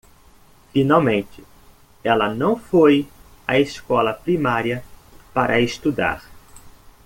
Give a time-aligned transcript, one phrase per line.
[0.73, 1.43] Finalmente,
[2.03, 3.07] ela não foi
[3.47, 4.83] à escola primária
[5.31, 6.27] para estudar.